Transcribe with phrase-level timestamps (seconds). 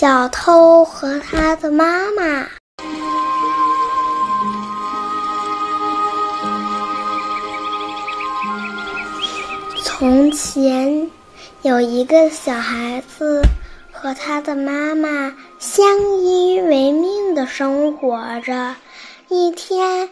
[0.00, 2.48] 小偷和他的妈妈。
[9.84, 11.06] 从前，
[11.60, 13.42] 有一个小孩子
[13.92, 15.84] 和他的妈妈相
[16.22, 18.74] 依为命的生活着。
[19.28, 20.08] 一天，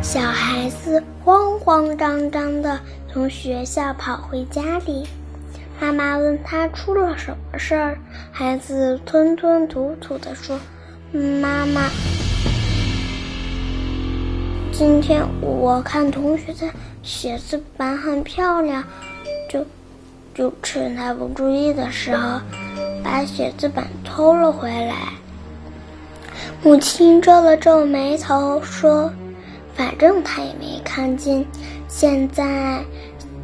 [0.00, 2.78] 小孩子慌慌张张的
[3.14, 5.06] 从学校跑回家里，
[5.80, 7.96] 妈妈问他出了什么事儿，
[8.32, 10.58] 孩子吞吞吐吐的说
[11.40, 11.82] ：“妈妈，
[14.72, 16.66] 今天我看同学的
[17.04, 18.82] 写字板很漂亮，
[19.48, 19.64] 就
[20.34, 22.40] 就趁他不注意的时候，
[23.04, 24.96] 把写字板偷了回来。”
[26.64, 29.08] 母亲皱了皱眉头说。
[29.76, 31.44] 反正他也没看见，
[31.88, 32.80] 现在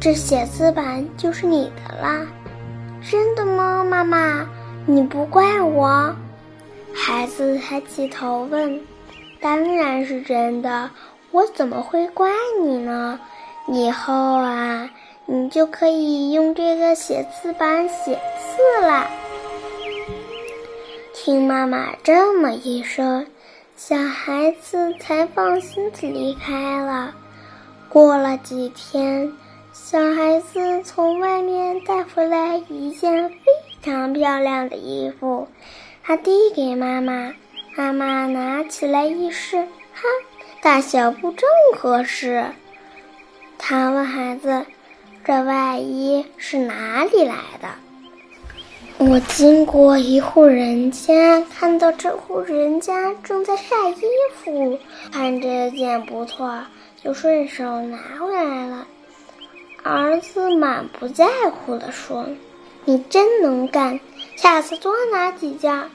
[0.01, 2.25] 这写字板就是你的啦。
[3.07, 4.49] 真的吗，妈妈？
[4.87, 6.11] 你不怪我？
[6.91, 8.81] 孩子抬起头问
[9.39, 10.89] ：“当然是真的，
[11.29, 12.31] 我怎么会怪
[12.63, 13.19] 你呢？
[13.67, 14.89] 以后啊，
[15.27, 19.07] 你就可以用这个写字板写字啦。”
[21.13, 23.23] 听妈妈这么一说。
[23.75, 27.13] 小孩子才放心的离开了。
[27.89, 29.31] 过了几天，
[29.73, 33.35] 小孩子从外面带回来一件非
[33.81, 35.47] 常漂亮的衣服，
[36.03, 37.33] 他递给妈妈，
[37.77, 39.63] 妈妈拿起来一试，
[39.93, 40.03] 哈，
[40.61, 42.45] 大小不正合适。
[43.57, 44.65] 他问孩子
[45.23, 47.69] ：“这外衣是哪里来的？”
[48.99, 54.03] 我经过一户人家，看到这户人家正在晒衣
[54.35, 54.77] 服，
[55.13, 56.61] 看这件不错，
[57.01, 58.85] 就顺手拿回来了。
[59.83, 62.27] 儿子满不在乎地说
[62.85, 63.99] ：“你真能干，
[64.35, 65.89] 下次多拿几件。”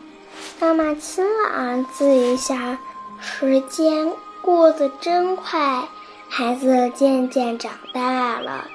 [0.60, 2.78] 妈妈亲了儿子一下。
[3.20, 5.88] 时间过得真快，
[6.28, 8.68] 孩子渐渐长大了，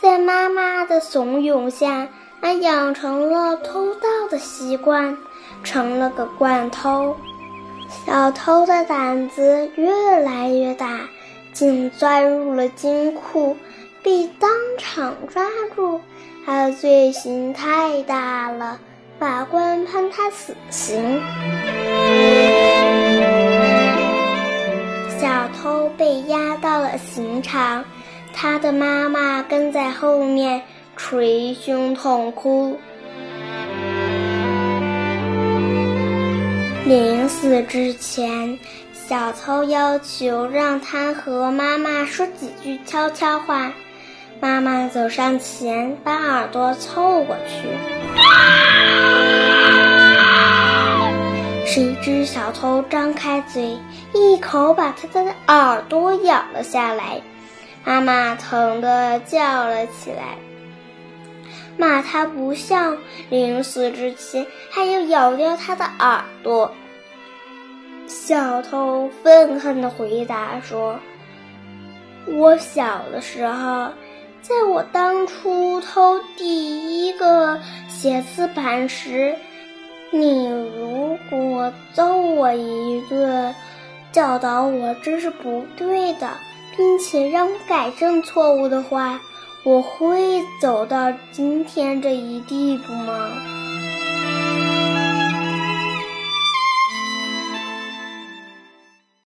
[0.00, 2.08] 在妈妈的怂恿下。
[2.40, 5.16] 他养成了偷盗的习惯，
[5.62, 7.16] 成了个惯偷。
[8.04, 11.02] 小偷的胆子越来越大，
[11.52, 13.56] 竟钻入了金库，
[14.02, 16.00] 被当场抓住。
[16.44, 18.78] 他的罪行太大了，
[19.18, 21.20] 法官判他死刑。
[25.20, 27.84] 小偷被押到了刑场，
[28.32, 30.62] 他的妈妈跟在后面。
[30.94, 32.78] 捶胸痛哭。
[36.84, 38.58] 临死之前，
[38.92, 43.72] 小偷要求让他和妈妈说几句悄悄话。
[44.42, 47.68] 妈妈走上前，把耳朵凑过去。
[51.64, 53.78] 谁知小偷张开嘴，
[54.12, 57.22] 一口把他的耳朵咬了下来。
[57.84, 60.36] 妈妈疼得叫了起来。
[61.76, 62.96] 骂他不孝，
[63.30, 66.68] 临死之前还要咬掉他的耳朵。
[68.08, 70.98] 小偷愤恨地回答说
[72.26, 73.92] ：“我小的时候，
[74.42, 77.58] 在我当初偷第一个
[77.88, 79.34] 写字板时，
[80.10, 83.54] 你如果揍我一顿，
[84.10, 86.28] 教导我这是不对的，
[86.76, 89.20] 并且让我改正错误的话。”
[89.64, 93.30] 我会走到今天这一地步吗？